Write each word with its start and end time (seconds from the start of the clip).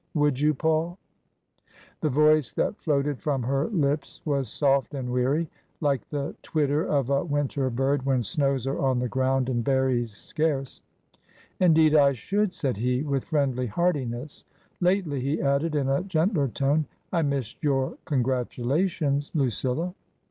"Would 0.15 0.39
you, 0.39 0.55
Paul?" 0.55 0.97
The 2.01 2.09
voice 2.09 2.53
that 2.53 2.79
floated 2.81 3.19
from 3.21 3.43
her 3.43 3.67
lips 3.67 4.19
was 4.25 4.49
soft 4.49 4.95
and 4.95 5.11
weary— 5.11 5.47
like 5.89 6.09
the 6.09 6.33
twitter 6.41 6.83
of 6.83 7.11
a 7.11 7.23
winter 7.23 7.69
bird 7.69 8.03
when 8.03 8.23
snows 8.23 8.65
are 8.65 8.79
on 8.79 8.97
the 8.97 9.07
ground 9.07 9.47
and 9.47 9.63
berries 9.63 10.11
scarce. 10.13 10.81
*' 11.19 11.27
Indeed 11.59 11.93
I 11.95 12.13
should," 12.13 12.51
said 12.51 12.77
he, 12.77 13.03
with 13.03 13.25
friendly 13.25 13.67
heartiness." 13.67 14.43
Lately," 14.81 15.19
he 15.21 15.39
added, 15.39 15.75
in 15.75 15.87
a 15.87 16.01
gentler 16.03 16.47
tone," 16.47 16.87
I 17.13 17.21
missed 17.21 17.61
your 17.63 17.95
congratulations, 18.05 19.29
Lucilla." 19.35 19.93